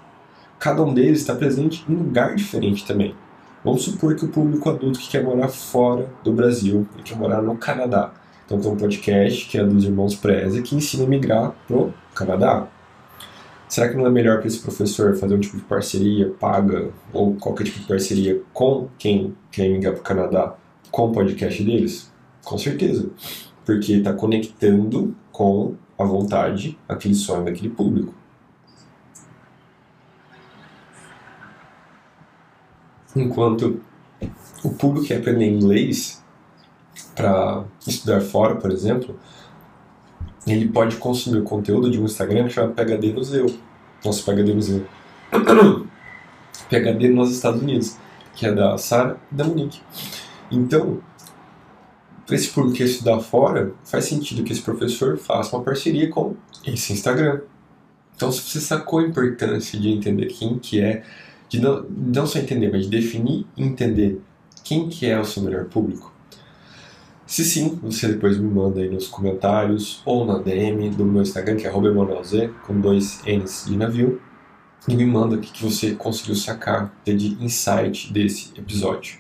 Cada 0.58 0.82
um 0.82 0.94
deles 0.94 1.20
está 1.20 1.34
presente 1.34 1.84
em 1.88 1.94
um 1.94 1.98
lugar 1.98 2.34
diferente 2.34 2.86
também. 2.86 3.14
Vamos 3.64 3.82
supor 3.82 4.16
que 4.16 4.24
o 4.24 4.28
público 4.28 4.70
adulto 4.70 4.98
que 4.98 5.08
quer 5.08 5.22
morar 5.22 5.48
fora 5.48 6.08
do 6.24 6.32
Brasil 6.32 6.86
e 6.98 7.02
quer 7.02 7.16
morar 7.16 7.42
no 7.42 7.56
Canadá. 7.56 8.12
Então 8.44 8.60
tem 8.60 8.70
um 8.70 8.76
podcast 8.76 9.48
que 9.48 9.58
é 9.58 9.64
dos 9.64 9.84
irmãos 9.84 10.14
Preza 10.14 10.60
que 10.62 10.74
ensina 10.74 11.04
a 11.04 11.06
migrar 11.06 11.52
pro 11.66 11.92
Canadá. 12.14 12.66
Será 13.72 13.88
que 13.88 13.96
não 13.96 14.06
é 14.06 14.10
melhor 14.10 14.36
para 14.36 14.48
esse 14.48 14.58
professor 14.58 15.16
fazer 15.16 15.34
um 15.34 15.40
tipo 15.40 15.56
de 15.56 15.62
parceria 15.62 16.28
paga 16.28 16.92
ou 17.10 17.34
qualquer 17.36 17.64
tipo 17.64 17.80
de 17.80 17.86
parceria 17.86 18.42
com 18.52 18.90
quem 18.98 19.34
quer 19.50 19.66
migrar 19.70 19.94
para 19.94 20.00
o 20.02 20.04
Canadá 20.04 20.54
com 20.90 21.08
o 21.08 21.12
podcast 21.12 21.64
deles? 21.64 22.12
Com 22.44 22.58
certeza, 22.58 23.08
porque 23.64 23.94
está 23.94 24.12
conectando 24.12 25.16
com 25.32 25.74
a 25.98 26.04
vontade, 26.04 26.78
aquele 26.86 27.14
sonho 27.14 27.46
daquele 27.46 27.70
público. 27.70 28.12
Enquanto 33.16 33.80
o 34.62 34.68
público 34.68 35.06
que 35.06 35.14
aprender 35.14 35.46
inglês 35.46 36.22
para 37.16 37.64
estudar 37.86 38.20
fora, 38.20 38.54
por 38.54 38.70
exemplo, 38.70 39.18
ele 40.46 40.68
pode 40.68 40.96
consumir 40.96 41.38
o 41.38 41.44
conteúdo 41.44 41.90
de 41.90 42.00
um 42.00 42.04
Instagram 42.04 42.48
que 42.48 42.54
chama 42.54 42.72
PHD 42.72 43.12
Museu. 43.12 43.46
Nossa, 44.04 44.22
PHD 44.22 44.54
Museu. 44.54 44.84
PHD 46.68 47.08
nos 47.08 47.30
Estados 47.30 47.62
Unidos, 47.62 47.96
que 48.34 48.46
é 48.46 48.52
da 48.52 48.76
Sara 48.76 49.18
e 49.30 49.34
da 49.34 49.44
Monique. 49.44 49.80
Então, 50.50 51.00
para 52.26 52.34
esse 52.34 52.48
público 52.48 52.76
que 52.76 52.82
estudar 52.82 53.20
fora, 53.20 53.72
faz 53.84 54.06
sentido 54.06 54.42
que 54.42 54.52
esse 54.52 54.62
professor 54.62 55.16
faça 55.16 55.54
uma 55.56 55.64
parceria 55.64 56.08
com 56.08 56.34
esse 56.66 56.92
Instagram. 56.92 57.40
Então, 58.16 58.30
se 58.30 58.40
você 58.40 58.60
sacou 58.60 59.00
a 59.00 59.02
importância 59.02 59.78
de 59.78 59.88
entender 59.90 60.26
quem 60.26 60.58
que 60.58 60.80
é 60.80 61.02
de 61.48 61.60
não, 61.60 61.84
não 61.90 62.26
só 62.26 62.38
entender, 62.38 62.70
mas 62.70 62.84
de 62.84 62.90
definir 62.90 63.46
e 63.56 63.62
entender 63.62 64.20
quem 64.64 64.88
que 64.88 65.06
é 65.06 65.18
o 65.18 65.24
seu 65.24 65.42
melhor 65.42 65.66
público? 65.66 66.11
Se 67.32 67.46
sim, 67.46 67.78
você 67.82 68.08
depois 68.08 68.36
me 68.36 68.46
manda 68.46 68.78
aí 68.78 68.90
nos 68.90 69.08
comentários 69.08 70.02
ou 70.04 70.26
na 70.26 70.36
DM 70.36 70.90
do 70.90 71.02
meu 71.02 71.22
Instagram, 71.22 71.56
que 71.56 71.66
é 71.66 71.70
@emanuelz, 71.70 72.30
com 72.66 72.78
dois 72.78 73.22
N's 73.24 73.64
de 73.66 73.74
navio, 73.74 74.20
e 74.86 74.94
me 74.94 75.06
manda 75.06 75.36
o 75.36 75.40
que, 75.40 75.62
você 75.62 75.94
conseguiu 75.94 76.34
sacar 76.34 76.94
de 77.06 77.42
insight 77.42 78.12
desse 78.12 78.52
episódio. 78.54 79.16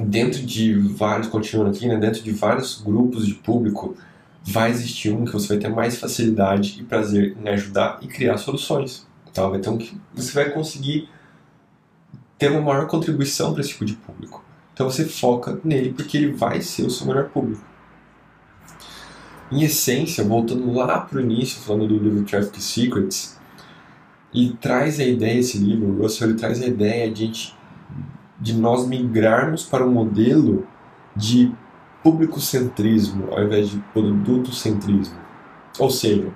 Dentro 0.00 0.42
de 0.44 0.74
vários, 0.74 1.28
continuando 1.28 1.70
aqui, 1.70 1.86
né, 1.86 1.96
dentro 1.96 2.24
de 2.24 2.32
vários 2.32 2.82
grupos 2.82 3.24
de 3.24 3.34
público, 3.34 3.96
vai 4.42 4.72
existir 4.72 5.12
um 5.12 5.24
que 5.24 5.32
você 5.32 5.46
vai 5.46 5.58
ter 5.58 5.68
mais 5.68 5.96
facilidade 5.96 6.80
e 6.80 6.82
prazer 6.82 7.36
em 7.40 7.48
ajudar 7.50 8.00
e 8.02 8.08
criar 8.08 8.36
soluções. 8.36 9.06
Tá? 9.32 9.48
Então 9.54 9.78
você 10.12 10.32
vai 10.32 10.50
conseguir 10.50 11.08
ter 12.36 12.50
uma 12.50 12.60
maior 12.60 12.88
contribuição 12.88 13.52
para 13.52 13.60
esse 13.60 13.70
tipo 13.70 13.84
de 13.84 13.94
público. 13.94 14.47
Então 14.78 14.88
você 14.88 15.04
foca 15.04 15.58
nele 15.64 15.92
porque 15.92 16.16
ele 16.16 16.30
vai 16.34 16.60
ser 16.60 16.86
o 16.86 16.90
seu 16.90 17.04
melhor 17.08 17.30
público. 17.30 17.60
Em 19.50 19.64
essência, 19.64 20.22
voltando 20.22 20.72
lá 20.72 21.00
para 21.00 21.18
o 21.18 21.20
início, 21.20 21.60
falando 21.60 21.88
do 21.88 21.98
livro 21.98 22.22
Traffic 22.22 22.62
Secrets, 22.62 23.36
ele 24.32 24.56
traz 24.60 25.00
a 25.00 25.04
ideia, 25.04 25.40
esse 25.40 25.58
livro, 25.58 25.88
o 25.88 26.02
Russell, 26.02 26.28
ele 26.28 26.38
traz 26.38 26.62
a 26.62 26.66
ideia 26.66 27.10
de, 27.10 27.52
de 28.38 28.54
nós 28.54 28.86
migrarmos 28.86 29.64
para 29.64 29.84
um 29.84 29.90
modelo 29.90 30.64
de 31.16 31.50
público-centrismo 32.00 33.32
ao 33.32 33.42
invés 33.42 33.70
de 33.70 33.78
produto-centrismo. 33.92 35.18
Ou 35.76 35.90
seja, 35.90 36.32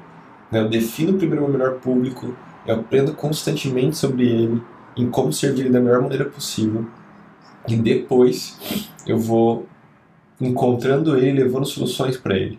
né, 0.51 0.63
eu 0.63 0.69
defino 0.69 1.17
primeiro 1.17 1.45
o 1.45 1.49
meu 1.49 1.59
melhor 1.59 1.79
público, 1.79 2.35
eu 2.67 2.75
aprendo 2.75 3.15
constantemente 3.15 3.97
sobre 3.97 4.27
ele, 4.27 4.61
em 4.97 5.09
como 5.09 5.33
servir 5.33 5.71
da 5.71 5.79
melhor 5.79 6.03
maneira 6.03 6.25
possível. 6.25 6.89
E 7.69 7.76
depois 7.76 8.59
eu 9.07 9.19
vou 9.19 9.66
encontrando 10.40 11.16
ele, 11.16 11.42
levando 11.42 11.64
soluções 11.64 12.16
para 12.16 12.37
ele. 12.37 12.59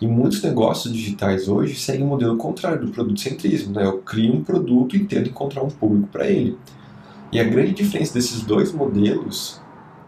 E 0.00 0.06
muitos 0.06 0.42
negócios 0.42 0.92
digitais 0.92 1.48
hoje 1.48 1.76
seguem 1.76 2.02
o 2.02 2.06
um 2.06 2.08
modelo 2.08 2.36
contrário 2.36 2.84
do 2.84 2.92
produto 2.92 3.20
centrismo. 3.20 3.72
Né? 3.72 3.84
Eu 3.84 3.98
crio 3.98 4.34
um 4.34 4.42
produto 4.42 4.96
e 4.96 5.04
tento 5.04 5.30
encontrar 5.30 5.62
um 5.62 5.70
público 5.70 6.08
para 6.08 6.26
ele. 6.28 6.58
E 7.30 7.40
a 7.40 7.44
grande 7.44 7.72
diferença 7.72 8.12
desses 8.12 8.42
dois 8.42 8.72
modelos 8.72 9.60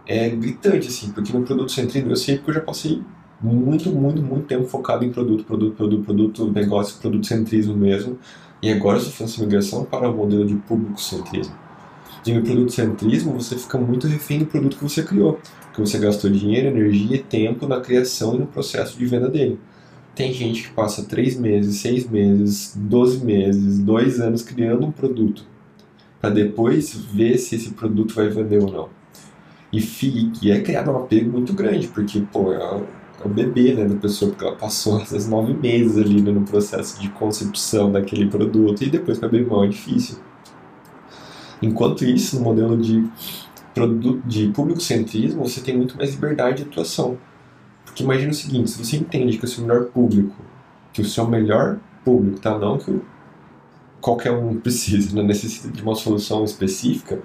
é 0.06 0.28
gritante, 0.28 0.88
assim, 0.88 1.10
porque 1.10 1.32
no 1.32 1.44
produto 1.44 1.72
centrismo 1.72 2.10
eu 2.10 2.16
sei 2.16 2.36
porque 2.36 2.50
eu 2.50 2.54
já 2.54 2.60
passei 2.60 3.02
muito, 3.40 3.90
muito, 3.90 4.22
muito 4.22 4.46
tempo 4.46 4.64
focado 4.64 5.04
em 5.04 5.10
produto, 5.10 5.44
produto, 5.44 5.74
produto, 5.74 6.04
produto, 6.04 6.52
negócio, 6.52 7.00
produto 7.00 7.26
centrismo 7.26 7.76
mesmo. 7.76 8.18
E 8.60 8.70
agora 8.70 8.96
eu 8.96 9.02
estou 9.02 9.12
fazendo 9.12 9.28
essa 9.28 9.42
migração 9.42 9.84
para 9.84 10.10
o 10.10 10.16
modelo 10.16 10.46
de 10.46 10.54
público-centrismo. 10.56 11.54
E 12.26 12.33
no 12.33 12.43
produto-centrismo 12.43 13.33
você 13.33 13.57
fica 13.57 13.76
muito 13.76 14.07
refém 14.07 14.38
do 14.38 14.47
produto 14.47 14.78
que 14.78 14.83
você 14.83 15.02
criou, 15.02 15.38
porque 15.66 15.81
você 15.81 15.99
gastou 15.99 16.31
dinheiro, 16.31 16.69
energia 16.69 17.16
e 17.16 17.23
tempo 17.23 17.66
na 17.66 17.81
criação 17.81 18.35
e 18.35 18.38
no 18.38 18.47
processo 18.47 18.99
de 18.99 19.04
venda 19.04 19.28
dele. 19.28 19.59
Tem 20.14 20.33
gente 20.33 20.62
que 20.62 20.71
passa 20.71 21.04
3 21.04 21.38
meses, 21.38 21.81
6 21.81 22.09
meses, 22.09 22.73
12 22.76 23.25
meses, 23.25 23.78
2 23.81 24.21
anos 24.21 24.43
criando 24.43 24.87
um 24.87 24.93
produto, 24.93 25.45
para 26.21 26.31
depois 26.31 26.95
ver 26.95 27.37
se 27.37 27.57
esse 27.57 27.71
produto 27.71 28.14
vai 28.14 28.28
vender 28.28 28.62
ou 28.62 28.73
não. 28.73 28.88
E, 29.73 29.83
e 30.40 30.50
é 30.50 30.61
criado 30.61 30.90
um 30.93 30.97
apego 30.97 31.31
muito 31.31 31.52
grande, 31.52 31.88
porque, 31.88 32.23
pô, 32.33 32.52
é 32.52 32.83
o 33.25 33.28
bebê 33.28 33.75
né, 33.75 33.85
da 33.87 33.97
pessoa, 33.97 34.31
porque 34.31 34.45
ela 34.45 34.57
passou 34.57 35.00
esses 35.02 35.28
nove 35.28 35.52
meses 35.52 35.99
ali 35.99 36.23
né, 36.23 36.31
no 36.31 36.43
processo 36.43 37.00
de 37.00 37.09
concepção 37.11 37.90
daquele 37.90 38.26
produto 38.26 38.83
e 38.83 38.88
depois 38.88 39.19
para 39.19 39.28
abrir 39.28 39.47
mão 39.47 39.64
é 39.64 39.69
difícil. 39.69 40.16
Enquanto 41.64 42.04
isso, 42.04 42.37
no 42.37 42.42
modelo 42.42 42.76
de, 42.76 43.09
de 44.26 44.49
público-centrismo, 44.49 45.42
você 45.42 45.62
tem 45.62 45.75
muito 45.75 45.97
mais 45.97 46.11
liberdade 46.11 46.62
de 46.62 46.68
atuação. 46.68 47.16
Porque 47.85 48.02
imagina 48.02 48.33
o 48.33 48.35
seguinte, 48.35 48.71
se 48.71 48.85
você 48.85 48.97
entende 48.97 49.38
que 49.38 49.44
o 49.44 49.49
seu 49.49 49.64
melhor 49.64 49.87
público, 49.87 50.35
que 50.92 51.00
o 51.00 51.04
seu 51.04 51.26
melhor 51.26 51.78
público, 52.04 52.38
tá? 52.38 52.59
não 52.59 52.76
que 52.76 53.00
qualquer 54.00 54.33
um 54.33 54.56
precisa, 54.61 55.16
né? 55.16 55.23
necessita 55.23 55.68
de 55.68 55.83
uma 55.83 55.94
solução 55.94 56.44
específica, 56.44 57.23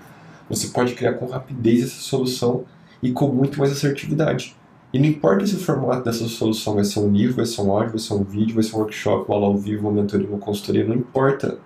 você 0.50 0.68
pode 0.68 0.94
criar 0.94 1.14
com 1.14 1.26
rapidez 1.26 1.84
essa 1.84 2.02
solução 2.02 2.64
e 3.04 3.12
com 3.12 3.28
muito 3.28 3.60
mais 3.60 3.72
assertividade. 3.72 4.56
E 4.94 4.98
não 4.98 5.06
importa 5.06 5.46
se 5.46 5.56
o 5.56 5.60
formato 5.60 6.06
dessa 6.06 6.28
solução 6.28 6.76
vai 6.76 6.84
ser 6.86 7.00
um 7.00 7.12
livro, 7.12 7.36
vai 7.36 7.46
ser 7.46 7.62
um 7.62 7.72
áudio, 7.72 7.92
vai 7.92 8.00
ser 8.00 8.14
um 8.14 8.24
vídeo, 8.24 8.56
vai 8.56 8.64
ser 8.64 8.76
um 8.76 8.80
workshop, 8.80 9.26
uma 9.28 9.36
aula 9.36 9.48
ao 9.48 9.58
vivo, 9.58 9.88
uma 9.88 10.02
mentoria, 10.02 10.28
uma 10.28 10.40
consultoria, 10.40 10.86
não 10.86 10.96
importa. 10.96 11.60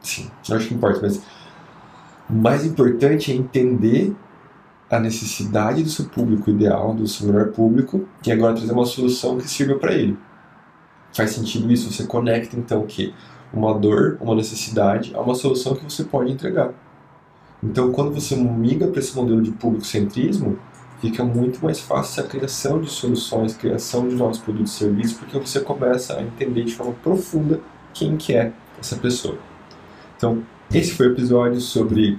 Sim, 0.00 0.30
eu 0.48 0.56
acho 0.56 0.68
que 0.68 0.74
importa, 0.74 1.00
mas 1.02 1.20
o 2.30 2.34
mais 2.34 2.64
importante 2.64 3.32
é 3.32 3.34
entender 3.34 4.14
a 4.88 4.98
necessidade 4.98 5.82
do 5.82 5.88
seu 5.88 6.06
público 6.06 6.50
ideal, 6.50 6.94
do 6.94 7.06
seu 7.06 7.26
melhor 7.26 7.48
público, 7.48 8.06
e 8.26 8.32
agora 8.32 8.54
trazer 8.54 8.72
uma 8.72 8.86
solução 8.86 9.38
que 9.38 9.48
sirva 9.48 9.76
para 9.76 9.94
ele. 9.94 10.18
Faz 11.12 11.30
sentido 11.30 11.70
isso? 11.72 11.90
Você 11.90 12.04
conecta 12.06 12.56
então 12.56 12.86
que 12.86 13.14
uma 13.52 13.76
dor, 13.76 14.16
uma 14.20 14.34
necessidade 14.34 15.12
a 15.14 15.20
uma 15.20 15.34
solução 15.34 15.74
que 15.74 15.84
você 15.84 16.04
pode 16.04 16.30
entregar. 16.32 16.72
Então, 17.62 17.92
quando 17.92 18.12
você 18.12 18.36
migra 18.36 18.88
para 18.88 19.00
esse 19.00 19.14
modelo 19.14 19.42
de 19.42 19.50
público-centrismo, 19.50 20.58
fica 21.00 21.24
muito 21.24 21.62
mais 21.64 21.80
fácil 21.80 22.24
a 22.24 22.26
criação 22.26 22.80
de 22.80 22.88
soluções, 22.88 23.56
criação 23.56 24.08
de 24.08 24.14
novos 24.14 24.38
produtos 24.38 24.74
e 24.74 24.78
serviços, 24.78 25.16
porque 25.18 25.38
você 25.38 25.60
começa 25.60 26.16
a 26.16 26.22
entender 26.22 26.64
de 26.64 26.74
forma 26.74 26.92
profunda 27.02 27.60
quem 27.92 28.16
que 28.16 28.34
é 28.34 28.52
essa 28.78 28.96
pessoa. 28.96 29.36
Então, 30.16 30.42
esse 30.72 30.92
foi 30.92 31.08
o 31.08 31.12
episódio 31.12 31.60
sobre 31.60 32.18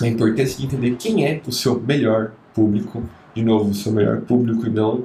a 0.00 0.06
importância 0.06 0.58
de 0.58 0.66
entender 0.66 0.96
quem 0.96 1.26
é 1.26 1.40
o 1.46 1.52
seu 1.52 1.80
melhor 1.80 2.32
público. 2.54 3.02
De 3.34 3.42
novo, 3.42 3.70
o 3.70 3.74
seu 3.74 3.92
melhor 3.92 4.20
público 4.20 4.66
e 4.66 4.70
não 4.70 5.04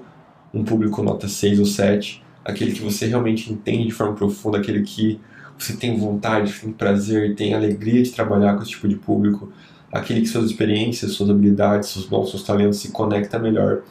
um 0.53 0.63
público 0.63 1.01
nota 1.01 1.27
6 1.27 1.59
ou 1.59 1.65
7, 1.65 2.23
aquele 2.43 2.73
que 2.73 2.81
você 2.81 3.07
realmente 3.07 3.51
entende 3.51 3.85
de 3.85 3.91
forma 3.91 4.13
profunda, 4.13 4.57
aquele 4.57 4.81
que 4.83 5.19
você 5.57 5.75
tem 5.75 5.97
vontade, 5.97 6.53
tem 6.53 6.71
prazer, 6.71 7.35
tem 7.35 7.53
alegria 7.53 8.03
de 8.03 8.11
trabalhar 8.11 8.55
com 8.55 8.63
esse 8.63 8.71
tipo 8.71 8.87
de 8.87 8.95
público, 8.95 9.51
aquele 9.91 10.21
que 10.21 10.27
suas 10.27 10.45
experiências, 10.45 11.13
suas 11.13 11.29
habilidades, 11.29 11.89
seus 11.89 12.07
dons, 12.07 12.29
seus 12.29 12.43
talentos 12.43 12.79
se 12.79 12.91
conecta 12.91 13.39
melhor. 13.39 13.81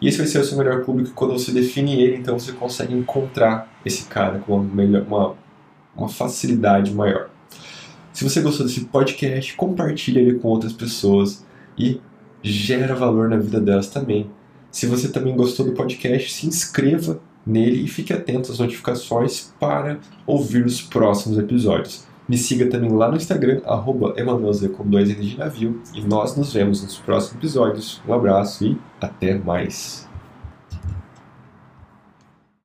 E 0.00 0.08
esse 0.08 0.18
vai 0.18 0.26
ser 0.26 0.38
o 0.38 0.44
seu 0.44 0.58
melhor 0.58 0.84
público 0.84 1.12
quando 1.14 1.32
você 1.32 1.52
define 1.52 2.00
ele, 2.00 2.16
então 2.16 2.38
você 2.38 2.52
consegue 2.52 2.94
encontrar 2.94 3.68
esse 3.84 4.04
cara 4.04 4.38
com 4.38 4.56
uma, 4.56 4.74
melhor, 4.74 5.02
uma, 5.06 5.34
uma 5.96 6.08
facilidade 6.08 6.92
maior. 6.92 7.30
Se 8.20 8.28
você 8.28 8.42
gostou 8.42 8.66
desse 8.66 8.82
podcast, 8.82 9.56
compartilhe 9.56 10.20
ele 10.20 10.38
com 10.38 10.48
outras 10.48 10.74
pessoas 10.74 11.42
e 11.78 12.02
gera 12.42 12.94
valor 12.94 13.30
na 13.30 13.38
vida 13.38 13.58
delas 13.58 13.88
também. 13.88 14.30
Se 14.70 14.84
você 14.84 15.08
também 15.08 15.34
gostou 15.34 15.64
do 15.64 15.72
podcast, 15.72 16.30
se 16.30 16.46
inscreva 16.46 17.18
nele 17.46 17.82
e 17.82 17.88
fique 17.88 18.12
atento 18.12 18.52
às 18.52 18.58
notificações 18.58 19.54
para 19.58 20.00
ouvir 20.26 20.66
os 20.66 20.82
próximos 20.82 21.38
episódios. 21.38 22.04
Me 22.28 22.36
siga 22.36 22.66
também 22.66 22.92
lá 22.92 23.10
no 23.10 23.16
Instagram, 23.16 23.62
arroba 23.64 24.14
com 24.76 24.86
dois 24.86 25.08
N 25.08 25.26
de 25.26 25.38
navio, 25.38 25.80
e 25.94 26.02
nós 26.02 26.36
nos 26.36 26.52
vemos 26.52 26.82
nos 26.82 26.98
próximos 26.98 27.36
episódios. 27.36 28.02
Um 28.06 28.12
abraço 28.12 28.66
e 28.66 28.76
até 29.00 29.38
mais! 29.38 30.09